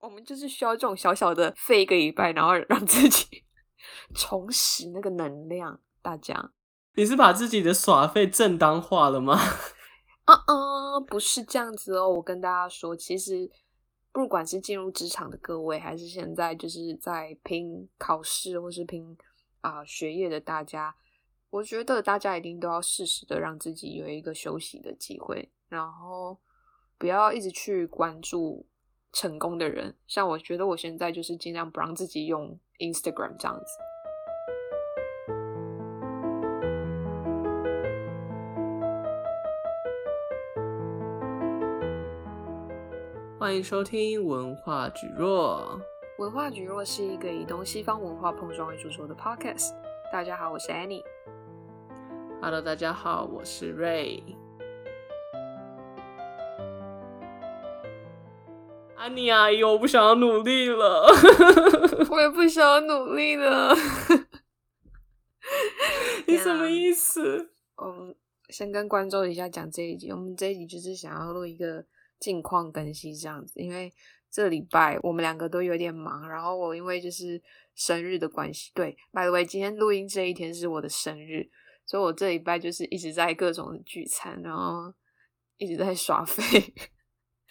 [0.00, 3.44] 我们就是需要这种小小的废一个礼拜，然后让自己
[4.14, 5.80] 重拾那个能量。
[6.00, 6.52] 大家，
[6.94, 9.38] 你是把自己的耍废正当化了吗？
[10.24, 12.08] 嗯 嗯，不是这样子哦。
[12.08, 13.50] 我跟大家说，其实
[14.12, 19.18] 不管是进入职场的各位，还是现在就是在拼考试或是拼
[19.60, 20.94] 啊、呃、学业的大家，
[21.50, 26.38] 我觉得大家一定都要适时的让自己有一个休息的机会，然后
[26.96, 28.66] 不要一直去关注。
[29.12, 33.78] 成功的人，像我觉得我现在就是尽量不让自己用 Instagram 这样子。
[43.38, 45.80] 欢迎收听文化蒟蒻。
[46.18, 49.72] 文化蒟蒻是一个以东西方文化碰撞为主轴的 podcast。
[50.12, 51.02] 大家好，我是 Annie。
[52.42, 54.22] Hello，大家好，我是 Ray。
[58.98, 61.06] 安妮阿姨，我不想要努力了。
[62.10, 63.72] 我也不想要努力了。
[66.26, 67.52] 你什么意思？
[67.80, 68.12] 嗯，
[68.48, 70.10] 先跟观众一下讲这一集。
[70.10, 71.86] 我们这一集就是想要录一个
[72.18, 73.92] 近况更新这样子，因为
[74.28, 76.28] 这礼拜我们两个都有点忙。
[76.28, 77.40] 然后我因为就是
[77.76, 81.48] 生日的关系，对，by the way，今天录音这一天是我的生日，
[81.86, 84.92] 所以我这礼拜就是一直在各种聚餐，然后
[85.56, 86.74] 一直在耍废。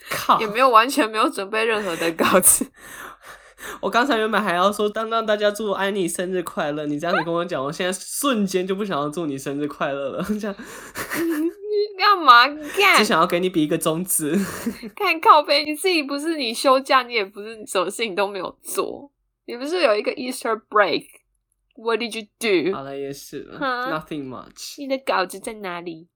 [0.09, 2.65] 靠，也没有完全没有准备任何的稿子。
[3.81, 6.85] 我刚才原本还要说，当当大家祝安妮生日快乐。
[6.85, 10.23] 你这样子跟我讲，我现在瞬间就不想要祝你生日快乐了。
[10.39, 12.97] 这样， 你干嘛干？
[12.97, 14.37] 只想要给你比一个中指。
[14.95, 19.11] 看靠背，你自己不是你休假，你也不是什么事情都没有做。
[19.45, 22.75] 你不是有一个 Easter break？What did you do？
[22.75, 24.75] 好了，也是了，Nothing much。
[24.77, 26.07] 你的稿子在哪里？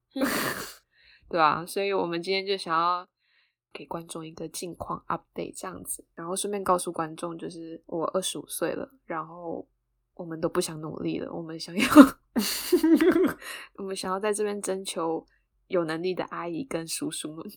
[1.27, 3.07] 对啊，所以我们今天就想要。
[3.73, 9.65] 给观众一个近况 update 这样子，然后顺便告诉观众，就是我二十五岁了，然后
[10.13, 11.87] 我们都不想努力了，我们想要，
[13.77, 15.25] 我们想要在这边征求
[15.67, 17.45] 有能力的阿姨跟叔叔们。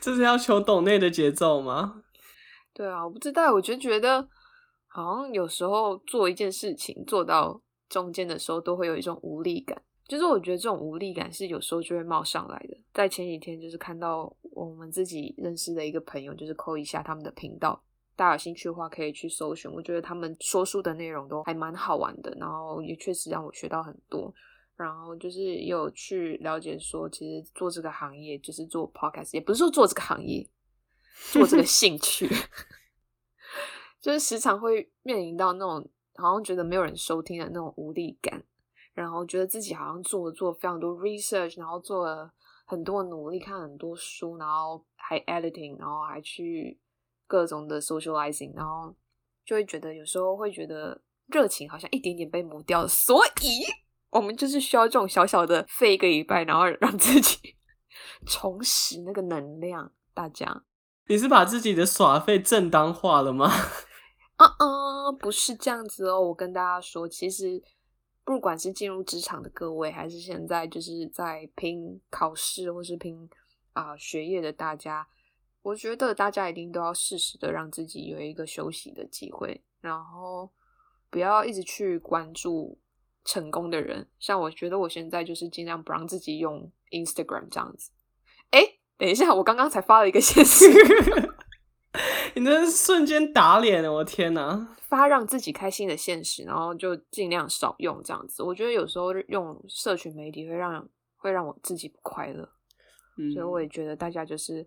[0.00, 2.02] 这是要求懂内的节奏吗？
[2.74, 4.28] 对啊，我不知道，我就觉得
[4.86, 9.82] 好像有时候做一件事情做到中间的时候，都会有一种无力感。
[10.12, 12.76] 就是我觉得这种无力感是有时候就会冒上来的。
[12.92, 17.82] 在前几天，就是看到我们自己认识的一个朋友，就是扣一下他们的频道，
[18.14, 19.72] 大家有兴趣的话可以去搜寻。
[19.72, 24.30] 我觉得他们说书的内容都还蛮好玩的，然后也确实让我学到很多。
[24.76, 30.46] 然后就是有去了解说，其实做这个行业就是做 podcast，也不是说做这个行业，
[31.32, 32.28] 做这个 兴趣，
[33.98, 38.42] 就是时常会面临到那种好像觉得没有人收听的那种无力感。
[38.94, 42.30] 然后觉得自己好像做了做非常多 research，然后做了
[42.66, 46.78] 很多努力，看很多书，然后还 editing，然后还去
[47.26, 48.94] 各种的 socializing，然后
[49.46, 52.88] 就会觉得有时候会觉得热情好像一点点被磨掉了。
[52.88, 53.62] 所以
[54.10, 57.56] 我们就是需要这种小小的废一个礼拜，然后让自己
[58.26, 59.90] 重拾那个能量。
[60.12, 60.64] 大家，
[61.06, 63.50] 你是把自己的耍废正当化了吗？
[64.36, 66.20] 嗯嗯，不是这样子哦。
[66.20, 67.62] 我跟大家说，其实。
[68.24, 73.28] 不管是进入职场的各位，还是现在就是在拼考试或是拼
[73.72, 75.06] 啊、学业的大家，
[75.62, 80.50] 我觉得大家一定都要适时的让自己有一个休息的机会，然后
[81.10, 82.78] 不要一直去关注
[83.24, 84.08] 成功的人。
[84.18, 87.90] 像我觉得我现在就是尽量不让自己用 Instagram 这样子。
[88.52, 90.66] 诶，等一下，我刚刚才发了一个信息。
[92.34, 94.68] 你真是瞬间打脸了，我天哪！
[94.88, 98.42] 发让自己开心的现实，然后就尽量少用这样子。
[98.42, 102.48] 我觉得有时候用社群媒体会让会让我自己不快乐，
[103.16, 104.66] 嗯，所以我也觉得大家就是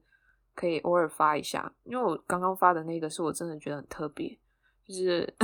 [0.56, 1.72] 可以偶尔发一下。
[1.84, 4.40] 因为我刚刚发的那个是我真的觉得很特别，
[4.88, 5.36] 就是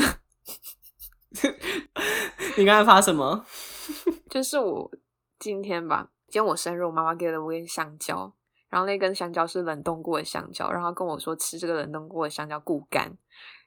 [2.58, 3.46] 你刚才发什么？
[4.30, 4.92] 就是我
[5.38, 8.34] 今天吧，今天我生日，我妈妈给了我一根香蕉。
[8.72, 13.16] 然后那根香蕉是冷冻过的香蕉，然后跟我说吃这个冷冻过的香蕉固肝。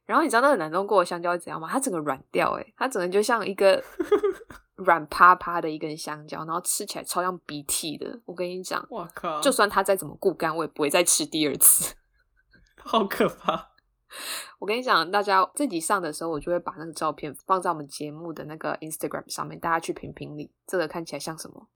[0.07, 1.69] 然后你知道那个冷冻过的香蕉是怎样吗？
[1.71, 3.83] 它整个软掉，诶它整个就像一个
[4.77, 8.19] 软趴趴的一根香蕉，然后吃起来超像鼻涕的。
[8.25, 9.41] 我跟你讲，我靠！
[9.41, 11.95] 就算它再怎么固肝，我也不会再吃第二次。
[12.83, 13.71] 好可怕！
[14.61, 21.67] 我跟你讲，大家这集上的时候，我就会把那个照片放在我们节目的那个 Instagram 上面，大家去评评理，这个看起来像什么？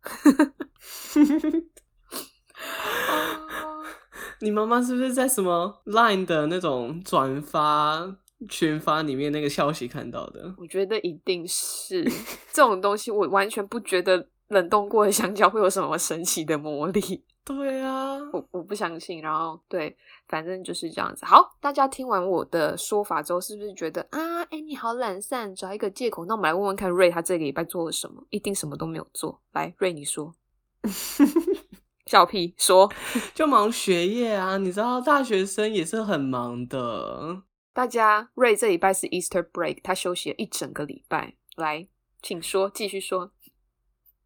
[4.41, 8.17] 你妈妈是不是在什么 Line 的那种转发
[8.49, 10.55] 群发里面那个消息看到的？
[10.59, 12.05] 我觉得一定是
[12.53, 17.25] 这种东西，我完全不觉得冷冻过的香蕉会有什么神奇的魔力。
[17.45, 19.23] 对啊，我我不相信。
[19.23, 19.97] 然后对，
[20.29, 21.25] 反正就是这样子。
[21.25, 26.27] 好，大家听完我的说法之后，是不是觉得啊，哎，你好懒散，找一个借口？
[26.27, 28.23] 那我们来问问看，瑞他这个礼拜做了什么？
[28.29, 29.41] 一定什么都没有做。
[29.53, 30.35] 来，瑞你说，
[32.09, 32.91] 笑屁说，
[33.35, 34.57] 就忙学业啊。
[34.57, 37.43] 你知道，大学生也是很忙的。
[37.75, 41.35] 大家，瑞这礼拜是 Easter break，他休息了一整个礼拜。
[41.57, 41.87] 来，
[42.23, 43.33] 请说，继续说。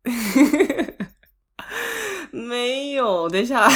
[2.31, 3.67] 没有，等一下，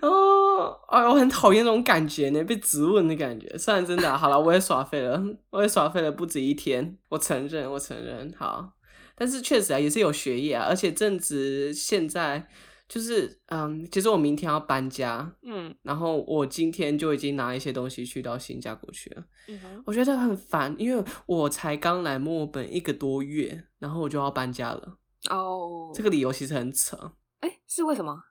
[0.00, 3.58] 哦，哎，我很讨厌那种感觉呢，被质问的感觉。
[3.58, 8.72] 虽然真的、啊，好了，我也耍废了，我也耍废了不止一天，我承认，我承认，好，
[9.14, 12.48] 但是确实啊，也是有学业啊，而且正值现在。
[12.86, 24.98] 就是嗯，其实我明天要搬家，嗯，然后我今天就已经拿一些东西去到新加坡去了，嗯，我觉得很烦，因为我才刚来墨尔本一个多月，然后我就要搬家了，
[25.30, 28.22] 哦，这个理由其实很扯，哎，是为什么？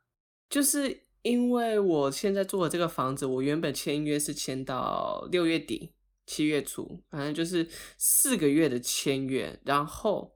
[0.48, 5.94] 就是因为我现在住的这个房子，我原本签约是签到六月底
[6.28, 10.32] 七月初，反正就是四个月的签约，然后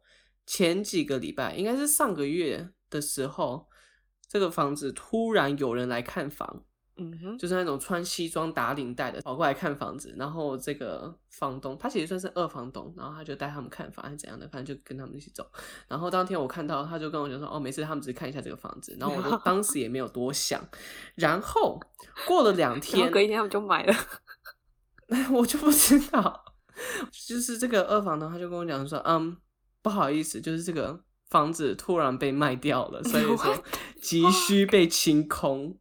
[0.47, 3.67] 前几个礼拜，应该是上个月的时候。
[4.29, 6.65] 这个房子突然有人来看房，
[6.97, 15.49] 嗯哼，就是那种穿西装打领带的跑过来看房子，然后这个房东他其实算是二房东，然后他就带他们看房还是怎样的，反正就跟他们一起走。
[15.87, 18.97] 然后当天我看到他就跟我讲说，哦，没事，他们只是看一下这个房子。
[18.99, 20.61] 然后我就 当时也没有多想。
[21.15, 21.79] 然后
[22.27, 23.93] 过了两天，隔一天他们就买了，
[25.31, 26.43] 我就不知道。
[27.11, 29.37] 就是这个二房东他就跟我讲说，嗯，
[29.87, 31.03] 不好意思，就是这个。
[31.29, 33.61] 房子突然被卖掉了，所以 说
[34.01, 35.77] 急需被清空。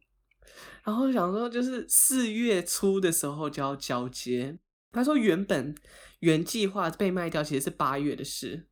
[0.83, 4.59] 然后想说，就是四月初的时候就要交接。
[4.91, 5.73] 他说原本
[6.19, 8.67] 原计划被卖掉其实是八月的事，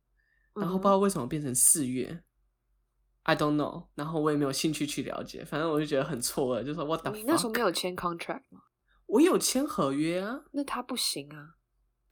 [0.54, 2.22] 然后不知道为什么变成四月。
[3.22, 3.86] I don't know。
[3.94, 7.14] 然后我也没有兴趣去了解，反正我就觉得很错愕，就说 What the fuck？
[7.14, 8.60] 你那时候没有签 contract 吗？
[9.06, 10.42] 我有签合约啊。
[10.52, 11.55] 那他不行啊。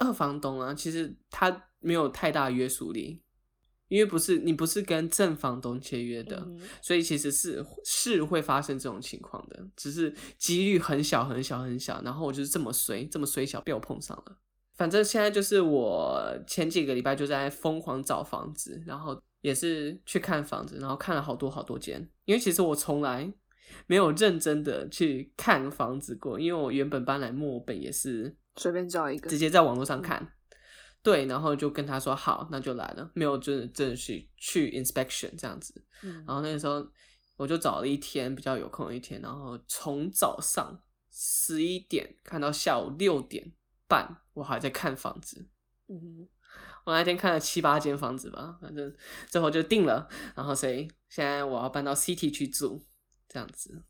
[0.04, 3.22] 二房东啊，其实他没有太大约束力。
[3.88, 12.00] 因为不是你不是跟正房东签约的，嗯、所以其实是是会发生这种情况的，只是几率很小很小很小。
[12.02, 14.38] 然后我就是这么衰，这么衰小被我碰上了。
[14.74, 22.08] 反正现在就是我前几个礼拜就在疯狂找房子，然后也是去看房子，然后看了好多好多间。
[22.24, 23.32] 因为其实我从来
[23.86, 30.22] 没有认真的去看房子过，因为我原本搬来墨尔本也是随便找一个，直接在网络上看。
[30.22, 30.28] 嗯
[31.04, 35.84] 对，然后就跟他说好，那就来了，没有真的真的去去 inspection 这样子。
[36.02, 36.82] 嗯，然后那个时候
[37.36, 40.80] 我就找了一天比较有空的一天，然后从早上
[41.12, 43.52] 十一点看到下午六点
[43.86, 45.46] 半，我还在看房子。
[45.88, 46.26] 嗯，
[46.86, 48.90] 我那天看了七八间房子吧，反正
[49.28, 50.08] 最后就定了。
[50.34, 52.82] 然后所以现在我要搬到 city 去住，
[53.34, 53.82] 这样子。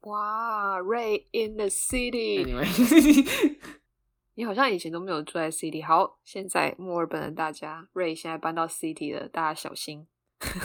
[0.00, 2.44] 哇，Ray in the city。
[2.44, 3.56] Anyway.
[4.34, 10.08] 你好像以前都没有住在 City，好，现在墨尔本的大家，Ray 现在搬到 City 了，大家小心，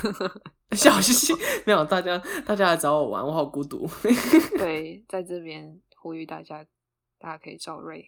[0.76, 3.88] 小心， 没有，大家大家来找我玩，我好孤独。
[4.58, 6.66] 对，在这边呼吁大家，
[7.20, 8.06] 大家可以找 Ray。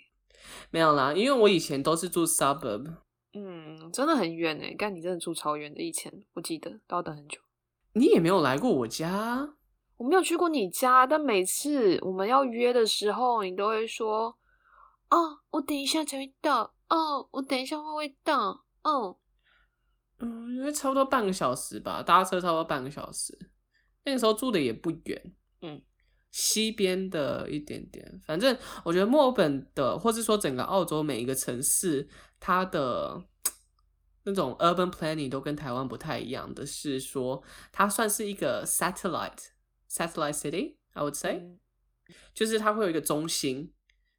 [0.71, 2.95] 没有啦，因为我以前都是住 Suburb，
[3.33, 7.39] 嗯，真的很远诶，但你真的住超远的，以前我记得都要等很久。
[7.94, 9.54] 你也没有来过我家，
[10.01, 14.35] 我没有去过你家，但每次我们要约的时候，你都会说。
[15.11, 16.73] 哦，我等一下才会到。
[16.90, 18.66] 哦，我等一下会会到。
[18.81, 19.19] 哦，
[20.18, 23.37] 嗯，因为差不多半个小时吧，搭车差不多半个小时。
[24.04, 25.80] 那个时候住的也不远，嗯，
[26.31, 28.19] 西边的一点点。
[28.26, 32.09] 反正我觉得墨尔本的，或是说整个澳洲每一个城市，
[32.40, 33.23] 它的
[34.23, 39.49] 那种 urban planning 都跟台湾不太一样的是说，它算是一个 satellite
[39.92, 41.60] satellite city，I would say，嗯，
[42.33, 43.74] 就是它会有一个中心。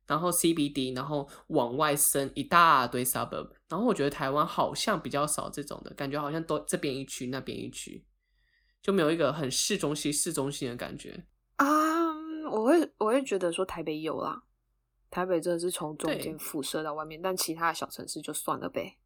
[0.04, 8.04] 然后 CBD，然后往外伸一大堆 suburb，然后我觉得台湾好像比较少这种的感觉，好像都这边一区那边一区，
[8.82, 11.24] 就没有一个很市中心市中心的感觉
[11.56, 12.12] 啊。
[12.12, 14.42] Um, 我会我会觉得说台北有啦，
[15.08, 18.98] 台北真的是从中间辐射到外面，但其他的小城市就算了呗。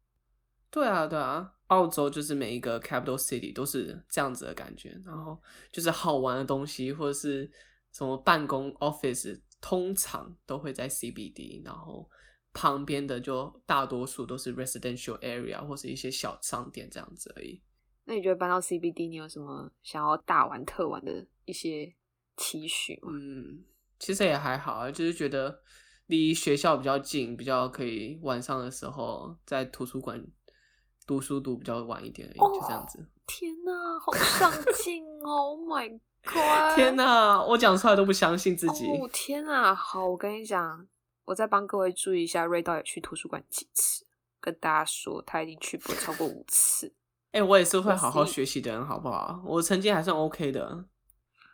[0.71, 7.49] 对啊对啊，澳洲就是每一个 capital city 都是这样子的感觉，然后就是好玩的东西或者是
[7.91, 9.41] 什么办公 office。
[9.59, 12.07] 通常都会在 CBD，然后
[12.53, 17.59] 旁边的就大多数都是 residential area 或是一些小商店这样子而已。
[18.05, 21.91] 那你觉得搬到 CBD，你有什么想要大玩特玩的一些
[22.37, 23.09] 期许吗？
[23.11, 23.65] 嗯，
[23.97, 25.59] 其实也还好啊，就是觉得
[26.05, 30.23] 离学校比较近，比较可以晚上的时候在图书馆
[31.07, 33.03] 读书读比较晚一点而已，哦，就这样子。
[33.25, 34.51] 天哪，好上
[34.83, 35.55] 进哦！
[35.57, 35.89] Oh my
[36.23, 36.75] god！
[36.75, 38.85] 天哪，我讲出来都不相信自己。
[38.85, 40.85] 哦天哪，好，我跟你讲，
[41.25, 44.05] 我再帮各位注意一下，瑞到底去图书馆几次？
[44.39, 46.93] 跟大家说，他已经去过超过五次。
[47.31, 49.41] 哎、欸，我也是会好好学习的人，好不好？
[49.45, 50.85] 我成绩还算 OK 的。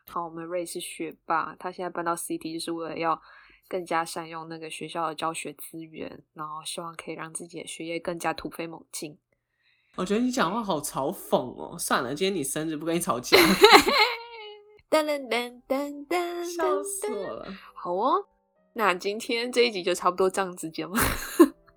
[0.08, 3.20] 好，我们瑞是学霸，他现在搬到 CT 就是为了要
[3.68, 9.18] 更加善用那个学校的教学资源，然后希望可以让自己的学业更加突飞猛进。
[9.96, 11.78] 我觉得你讲话好嘲讽哦！
[11.78, 13.38] 算了，今天你生日，不跟你吵架。
[14.90, 17.48] 噔噔噔噔噔，笑死我了。
[17.76, 18.26] 好哦，
[18.74, 21.00] 那今天这一集就差不多这样子讲了。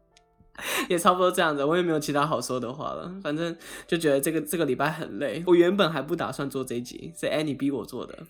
[0.88, 3.14] 也差不多这样子，我也没有其他好说的话了。
[3.22, 3.54] 反正
[3.86, 5.44] 就觉得这个这个礼拜很累。
[5.46, 8.26] 我原本还不打算做这一集，是 Annie 逼我做的。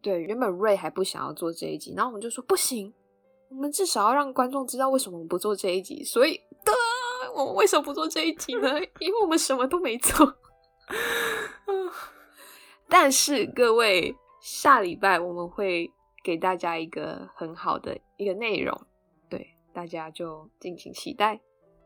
[0.00, 2.94] 对，原本 Ray 还不想要做这一集，然后我们就说不行，
[3.50, 6.02] 我们至少要让观众知道为什么我们不做这一集。
[6.02, 6.72] 所以的，
[7.38, 8.68] 我们为什么不做这一集呢？
[8.98, 10.36] 因为我们什么都没做。
[12.88, 15.90] 但是各位，下礼拜我们会
[16.24, 18.76] 给大家一个很好的一个内容。
[19.28, 21.38] 对大家就敬请期待，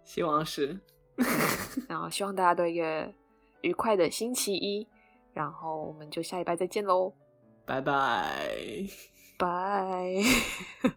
[0.04, 0.80] 希望是，
[1.88, 3.12] 然后希望大家都有一个
[3.61, 4.87] 愉快的星期一，
[5.35, 7.12] 然后我们就下礼拜再见喽，
[7.66, 8.87] 拜拜，
[9.37, 10.14] 拜，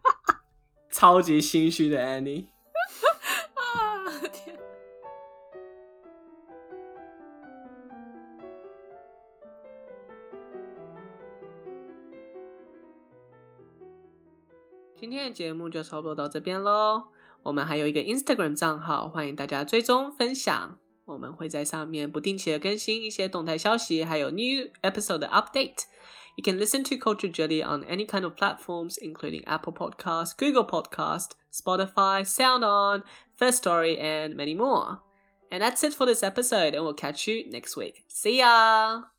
[0.92, 2.55] 超级心虚的 Annie。
[15.35, 17.05] 节目就差不多到这边喽。
[17.43, 20.79] 我们还有一个 Instagram 账号，欢迎大家追踪分享。
[21.07, 29.45] 我们会在上面不定期的更新一些动态消息，还有 new episode 的 update。You can listen to Culture Jelly on any kind of platforms, including
[29.47, 33.03] Apple Podcast, Google Podcast, Spotify, SoundOn,
[33.37, 35.01] First Story, and many more.
[35.51, 38.05] And that's it for this episode, and we'll catch you next week.
[38.09, 39.14] See ya!